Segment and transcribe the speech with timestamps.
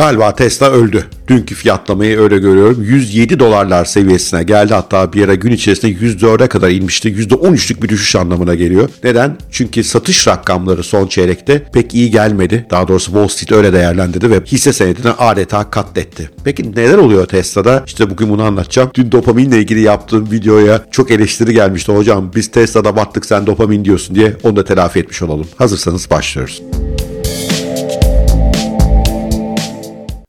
[0.00, 1.04] Galiba Tesla öldü.
[1.28, 2.82] Dünkü fiyatlamayı öyle görüyorum.
[2.82, 4.74] 107 dolarlar seviyesine geldi.
[4.74, 7.08] Hatta bir ara gün içerisinde 104'e kadar inmişti.
[7.08, 8.88] %13'lük bir düşüş anlamına geliyor.
[9.04, 9.36] Neden?
[9.50, 12.66] Çünkü satış rakamları son çeyrekte pek iyi gelmedi.
[12.70, 16.30] Daha doğrusu Wall Street öyle değerlendirdi ve hisse senedini adeta katletti.
[16.44, 17.82] Peki neler oluyor Tesla'da?
[17.86, 18.90] İşte bugün bunu anlatacağım.
[18.94, 21.92] Dün dopaminle ilgili yaptığım videoya çok eleştiri gelmişti.
[21.92, 25.46] Hocam biz Tesla'da battık sen dopamin diyorsun diye onu da telafi etmiş olalım.
[25.56, 26.62] Hazırsanız başlıyoruz.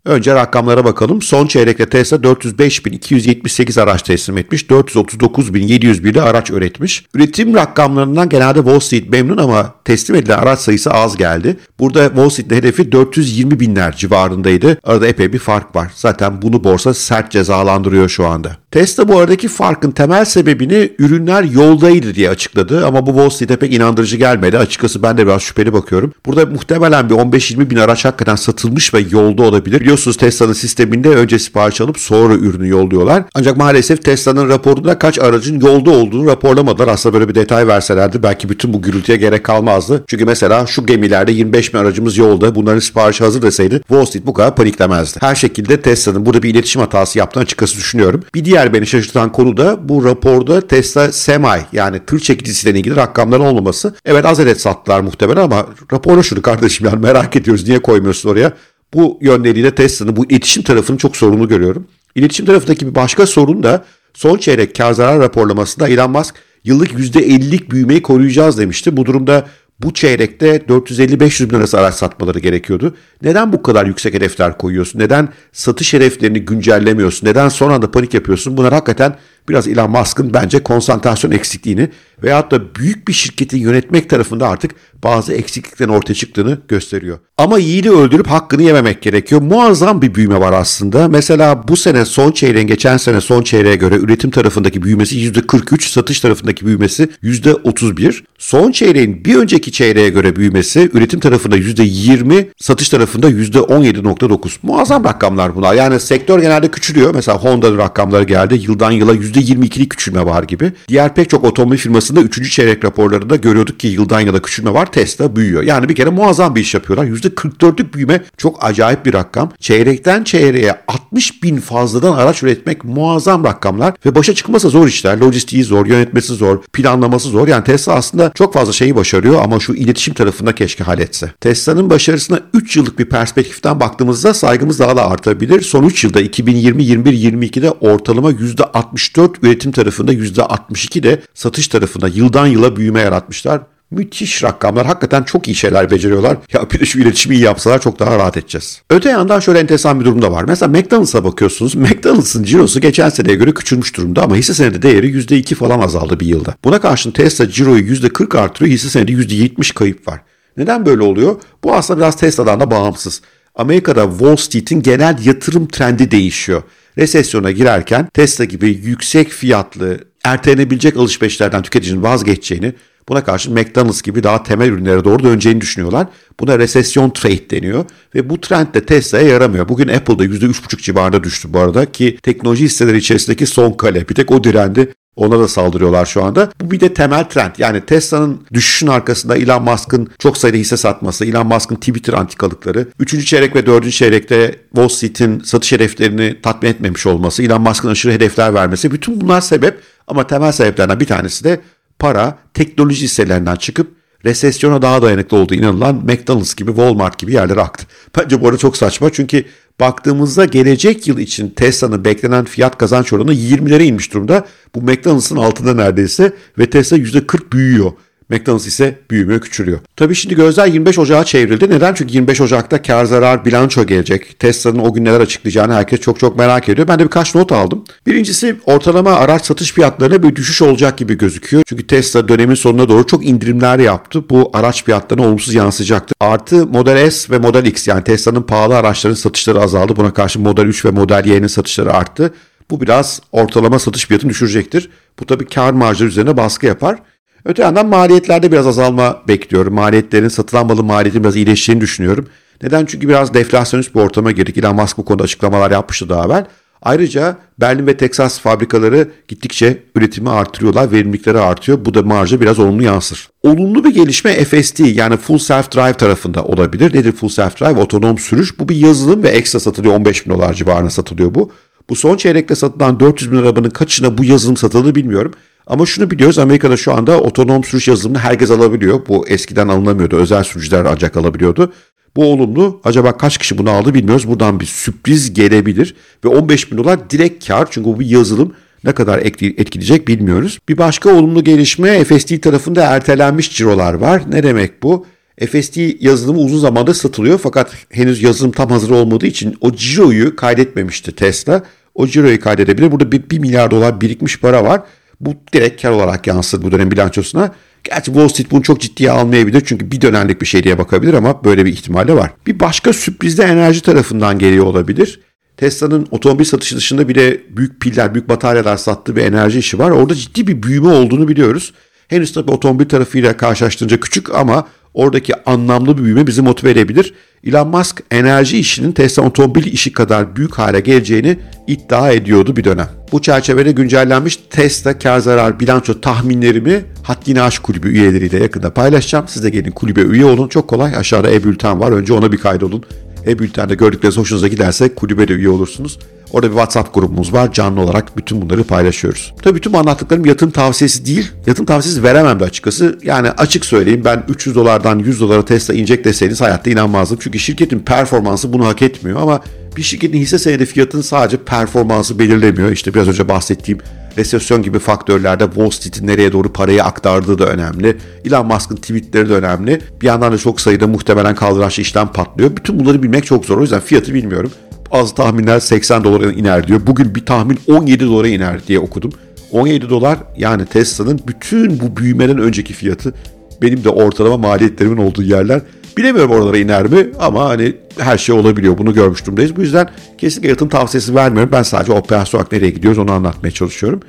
[0.06, 1.22] Önce rakamlara bakalım.
[1.22, 4.64] Son çeyrekte Tesla 405.278 araç teslim etmiş.
[4.64, 7.06] 439.701 de araç üretmiş.
[7.14, 11.58] Üretim rakamlarından genelde Wall Street memnun ama teslim edilen araç sayısı az geldi.
[11.80, 14.78] Burada Wall Street'in hedefi 420 binler civarındaydı.
[14.84, 15.92] Arada epey bir fark var.
[15.96, 18.58] Zaten bunu borsa sert cezalandırıyor şu anda.
[18.72, 23.74] Tesla bu aradaki farkın temel sebebini ürünler yoldaydı diye açıkladı ama bu Wall Street'e pek
[23.74, 24.58] inandırıcı gelmedi.
[24.58, 26.14] Açıkçası ben de biraz şüpheli bakıyorum.
[26.26, 29.91] Burada muhtemelen bir 15-20 bin araç hakikaten satılmış ve yolda olabilir.
[29.92, 33.24] Biliyorsunuz Tesla'nın sisteminde önce sipariş alıp sonra ürünü yolluyorlar.
[33.36, 36.88] Ancak maalesef Tesla'nın raporunda kaç aracın yolda olduğunu raporlamadılar.
[36.88, 40.04] Aslında böyle bir detay verselerdi belki bütün bu gürültüye gerek kalmazdı.
[40.08, 44.34] Çünkü mesela şu gemilerde 25 bin aracımız yolda bunların siparişi hazır deseydi Wall Street bu
[44.34, 45.18] kadar paniklemezdi.
[45.22, 48.24] Her şekilde Tesla'nın burada bir iletişim hatası yaptığını açıkçası düşünüyorum.
[48.36, 53.44] Bir diğer beni şaşırtan konu da bu raporda Tesla Semi yani tır çekicisiyle ilgili rakamların
[53.44, 53.96] olmaması.
[54.06, 58.54] Evet az adet sattılar muhtemelen ama raporla şunu kardeşim yani merak ediyoruz niye koymuyorsun oraya?
[58.94, 61.88] Bu yönleriyle Tesla'nın bu iletişim tarafını çok sorunlu görüyorum.
[62.16, 67.72] İletişim tarafındaki bir başka sorun da son çeyrek kar zarar raporlamasında Elon Musk yıllık %50'lik
[67.72, 68.98] büyümeyi koruyacağız demişti.
[68.98, 69.46] Bu durumda
[69.84, 72.96] bu çeyrekte 450-500 bin arası araç satmaları gerekiyordu.
[73.22, 75.00] Neden bu kadar yüksek hedefler koyuyorsun?
[75.00, 77.28] Neden satış hedeflerini güncellemiyorsun?
[77.28, 78.58] Neden son anda panik yapıyorsun?
[78.58, 79.16] Bunlar hakikaten
[79.50, 81.90] biraz Elon Musk'ın bence konsantrasyon eksikliğini
[82.24, 84.72] veyahut da büyük bir şirketi yönetmek tarafında artık
[85.04, 87.20] bazı eksikliklerin ortaya çıktığını gösteriyor.
[87.38, 89.42] Ama yiğidi öldürüp hakkını yememek gerekiyor.
[89.42, 91.08] Muazzam bir büyüme var aslında.
[91.08, 96.20] Mesela bu sene son çeyreğin geçen sene son çeyreğe göre üretim tarafındaki büyümesi %43, satış
[96.20, 98.24] tarafındaki büyümesi %31.
[98.38, 104.50] Son çeyreğin bir önceki çeyreğe göre büyümesi üretim tarafında %20, satış tarafında %17.9.
[104.64, 105.74] Muazzam rakamlar bunlar.
[105.74, 107.16] Yani sektör genelde küçülüyor.
[107.16, 108.56] Mesela Honda'nın rakamları geldi.
[108.56, 110.72] Yıldan yıla %22'lik küçülme var gibi.
[110.88, 112.52] Diğer pek çok otomobil firmasında 3.
[112.52, 114.92] çeyrek raporlarında görüyorduk ki yıldan yıla küçülme var.
[114.92, 115.64] Tesla büyüyor.
[115.64, 117.06] Yani bir kere muazzam bir iş yapıyorlar.
[117.06, 119.52] %44'lük büyüme çok acayip bir rakam.
[119.60, 125.18] Çeyrekten çeyreğe 60 bin fazladan araç üretmek muazzam rakamlar ve başa çıkması zor işler.
[125.18, 127.48] Lojistiği zor, yönetmesi zor, planlaması zor.
[127.48, 131.32] Yani Tesla aslında çok fazla şeyi başarıyor ama şu iletişim tarafında keşke halletse.
[131.42, 135.62] Tesla'nın başarısına 3 yıllık bir perspektiften baktığımızda saygımız daha da artabilir.
[135.62, 142.48] Son 3 yılda 2020, 21, 22'de ortalama %64 üretim tarafında %62 de satış tarafında yıldan
[142.48, 143.62] yıla büyüme yaratmışlar.
[143.92, 144.86] Müthiş rakamlar.
[144.86, 146.38] Hakikaten çok iyi şeyler beceriyorlar.
[146.54, 148.82] Ya bir de şu iletişimi iyi yapsalar çok daha rahat edeceğiz.
[148.90, 150.44] Öte yandan şöyle enteresan bir durum da var.
[150.44, 151.76] Mesela McDonald's'a bakıyorsunuz.
[151.76, 156.26] McDonald's'ın cirosu geçen seneye göre küçülmüş durumda ama hisse senedi değeri %2 falan azaldı bir
[156.26, 156.56] yılda.
[156.64, 158.74] Buna karşın Tesla ciroyu %40 artırıyor.
[158.74, 160.22] Hisse senedi %70 kayıp var.
[160.58, 161.36] Neden böyle oluyor?
[161.64, 163.22] Bu aslında biraz Tesla'dan da bağımsız.
[163.56, 166.64] Amerika'da Wall Street'in genel yatırım trendi değişiyor.
[166.98, 172.74] Resesyona girerken Tesla gibi yüksek fiyatlı, ertelenebilecek alışverişlerden tüketicinin vazgeçeceğini,
[173.10, 176.08] buna karşı McDonald's gibi daha temel ürünlere doğru döneceğini düşünüyorlar.
[176.40, 177.86] Buna resesyon trade deniyor
[178.16, 179.70] ve bu trend de Tesla'ya yaramıyor.
[179.70, 184.10] Bugün Apple'da %3,5 civarında düştü bu arada ki teknoloji hisseleri içerisindeki son kale.
[184.10, 184.94] Bir tek o direndi.
[185.16, 186.52] Ona da saldırıyorlar şu anda.
[186.62, 187.52] Bu bir de temel trend.
[187.58, 193.28] Yani Tesla'nın düşüşün arkasında Elon Musk'ın çok sayıda hisse satması, Elon Musk'ın Twitter antikalıkları, 3.
[193.28, 193.92] çeyrek ve 4.
[193.92, 199.42] çeyrekte Wall Street'in satış hedeflerini tatmin etmemiş olması, Elon Musk'ın aşırı hedefler vermesi bütün bunlar
[199.42, 201.62] sebep ama temel sebeplerden bir tanesi de
[202.00, 207.86] para teknoloji hisselerinden çıkıp resesyona daha dayanıklı olduğu inanılan McDonald's gibi Walmart gibi yerlere aktı.
[208.18, 209.46] Bence bu arada çok saçma çünkü
[209.80, 214.46] baktığımızda gelecek yıl için Tesla'nın beklenen fiyat kazanç oranı 20'lere inmiş durumda.
[214.76, 217.92] Bu McDonald's'ın altında neredeyse ve Tesla %40 büyüyor.
[218.32, 219.80] McDonald's ise büyümüyor, küçülüyor.
[219.96, 221.70] Tabii şimdi gözler 25 Ocağı çevrildi.
[221.70, 221.94] Neden?
[221.94, 224.40] Çünkü 25 Ocak'ta kar zarar bilanço gelecek.
[224.40, 226.88] Tesla'nın o gün neler açıklayacağını herkes çok çok merak ediyor.
[226.88, 227.84] Ben de birkaç not aldım.
[228.08, 231.64] Birincisi ortalama araç satış fiyatlarına bir düşüş olacak gibi gözüküyor.
[231.66, 234.30] Çünkü Tesla dönemin sonuna doğru çok indirimler yaptı.
[234.30, 236.16] Bu araç fiyatlarına olumsuz yansıyacaktı.
[236.20, 239.96] Artı Model S ve Model X yani Tesla'nın pahalı araçların satışları azaldı.
[239.96, 242.34] Buna karşı Model 3 ve Model Y'nin satışları arttı.
[242.70, 244.90] Bu biraz ortalama satış fiyatını düşürecektir.
[245.20, 247.00] Bu tabii kar marjları üzerine baskı yapar.
[247.46, 249.74] Öte yandan maliyetlerde biraz azalma bekliyorum.
[249.74, 252.28] Maliyetlerin satılan malın maliyetinin biraz iyileşeceğini düşünüyorum.
[252.64, 252.86] Neden?
[252.86, 254.58] Çünkü biraz deflasyonist bir ortama girdik.
[254.58, 256.46] Elon Musk bu konuda açıklamalar yapmıştı daha evvel.
[256.82, 261.86] Ayrıca Berlin ve Texas fabrikaları gittikçe üretimi artırıyorlar, verimlilikleri artıyor.
[261.86, 263.30] Bu da marja biraz olumlu yansır.
[263.44, 266.96] Olumlu bir gelişme FSD yani Full Self Drive tarafında olabilir.
[266.96, 267.82] Nedir Full Self Drive?
[267.82, 268.60] Otonom sürüş.
[268.60, 269.96] Bu bir yazılım ve ekstra satılıyor.
[269.96, 271.52] 15 bin dolar civarına satılıyor bu.
[271.90, 275.34] Bu son çeyrekte satılan 400 bin arabanın kaçına bu yazılım satıldı bilmiyorum.
[275.68, 279.02] Ama şunu biliyoruz Amerika'da şu anda otonom sürüş yazılımını herkes alabiliyor.
[279.08, 280.16] Bu eskiden alınamıyordu.
[280.16, 281.74] Özel sürücüler ancak alabiliyordu.
[282.16, 282.82] Bu olumlu.
[282.84, 284.28] Acaba kaç kişi bunu aldı bilmiyoruz.
[284.28, 285.96] Buradan bir sürpriz gelebilir.
[286.26, 287.68] Ve 15 bin dolar direkt kar.
[287.72, 288.54] Çünkü bu bir yazılım
[288.84, 290.60] ne kadar etkileyecek bilmiyoruz.
[290.70, 294.22] Bir başka olumlu gelişme FSD tarafında ertelenmiş cirolar var.
[294.32, 295.06] Ne demek bu?
[295.40, 301.12] FSD yazılımı uzun zamandır satılıyor fakat henüz yazılım tam hazır olmadığı için o ciroyu kaydetmemişti
[301.12, 301.64] Tesla.
[301.96, 302.92] O ciroyu kaydedebilir.
[302.92, 304.82] Burada bir, bir milyar dolar birikmiş para var.
[305.22, 307.52] Bu direkt kar olarak yansır bu dönem bilançosuna.
[307.84, 311.44] Gerçi Wall Street bunu çok ciddiye almayabilir çünkü bir dönemlik bir şey diye bakabilir ama
[311.44, 312.32] böyle bir ihtimal de var.
[312.48, 315.20] Bir başka sürpriz de enerji tarafından geliyor olabilir.
[315.58, 319.92] Tesla'nın otomobil satışı dışında bile büyük piller, büyük bataryalar sattığı bir enerji işi var.
[319.92, 321.74] Orada ciddi bir büyüme olduğunu biliyoruz.
[322.12, 327.14] Henüz tabii otomobil tarafıyla karşılaştırınca küçük ama oradaki anlamlı bir büyüme bizi motive edebilir.
[327.48, 332.90] Elon Musk enerji işinin Tesla otomobil işi kadar büyük hale geleceğini iddia ediyordu bir dönem.
[333.12, 339.26] Bu çerçevede güncellenmiş Tesla kar zarar bilanço tahminlerimi Haddini Aşk Kulübü üyeleriyle yakında paylaşacağım.
[339.28, 340.48] Siz de gelin kulübe üye olun.
[340.48, 340.96] Çok kolay.
[340.96, 341.92] Aşağıda e-bülten var.
[341.92, 342.84] Önce ona bir kaydolun.
[343.28, 346.00] E-bültende gördükleriniz hoşunuza giderse kulübe de üye olursunuz.
[346.34, 347.54] Orada bir WhatsApp grubumuz var.
[347.54, 349.34] Canlı olarak bütün bunları paylaşıyoruz.
[349.42, 351.32] Tabii bütün bu anlattıklarım yatırım tavsiyesi değil.
[351.48, 353.00] Yatırım tavsiyesi veremem de açıkçası.
[353.04, 357.18] Yani açık söyleyeyim ben 300 dolardan 100 dolara Tesla inecek deseniz hayatta inanmazdım.
[357.22, 359.42] Çünkü şirketin performansı bunu hak etmiyor ama
[359.78, 362.72] bir şirketin hisse senedi fiyatının sadece performansı belirlemiyor.
[362.72, 363.80] İşte biraz önce bahsettiğim
[364.18, 367.98] resesyon gibi faktörlerde Wall Street'in nereye doğru parayı aktardığı da önemli.
[368.26, 369.82] Elon Musk'ın tweetleri de önemli.
[370.02, 372.56] Bir yandan da çok sayıda muhtemelen kaldıraçlı işlem patlıyor.
[372.56, 373.58] Bütün bunları bilmek çok zor.
[373.58, 374.52] O yüzden fiyatı bilmiyorum.
[374.92, 376.82] Az tahminler 80 dolara iner diyor.
[376.88, 379.12] Bugün bir tahmin 17 dolara iner diye okudum.
[379.52, 383.14] 17 dolar yani Tesla'nın bütün bu büyümeden önceki fiyatı
[383.62, 385.62] benim de ortalama maliyetlerimin olduğu yerler.
[385.98, 388.78] Bilemiyorum oralara iner mi ama hani her şey olabiliyor.
[388.78, 389.56] Bunu görmüş durumdayız.
[389.56, 391.52] Bu yüzden kesinlikle yatırım tavsiyesi vermiyorum.
[391.52, 394.00] Ben sadece operasyon olarak nereye gidiyoruz onu anlatmaya çalışıyorum.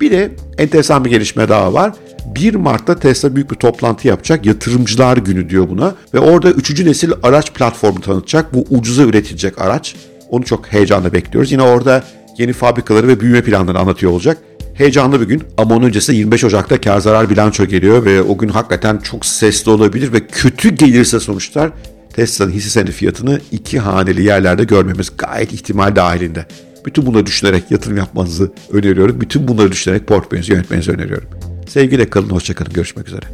[0.00, 1.92] Bir de enteresan bir gelişme daha var.
[2.34, 4.46] 1 Mart'ta Tesla büyük bir toplantı yapacak.
[4.46, 5.94] Yatırımcılar günü diyor buna.
[6.14, 6.84] Ve orada 3.
[6.84, 8.54] nesil araç platformu tanıtacak.
[8.54, 9.96] Bu ucuza üretilecek araç.
[10.28, 11.52] Onu çok heyecanla bekliyoruz.
[11.52, 12.04] Yine orada
[12.38, 14.38] yeni fabrikaları ve büyüme planlarını anlatıyor olacak.
[14.80, 18.48] Heyecanlı bir gün ama onun öncesi 25 Ocak'ta kar zarar bilanço geliyor ve o gün
[18.48, 21.70] hakikaten çok sesli olabilir ve kötü gelirse sonuçlar
[22.12, 26.46] Tesla'nın hisse senedi fiyatını iki haneli yerlerde görmemiz gayet ihtimal dahilinde.
[26.86, 29.20] Bütün bunları düşünerek yatırım yapmanızı öneriyorum.
[29.20, 31.28] Bütün bunları düşünerek portföyünüzü yönetmenizi öneriyorum.
[31.68, 32.72] Sevgiyle kalın, hoşçakalın.
[32.72, 33.26] Görüşmek üzere.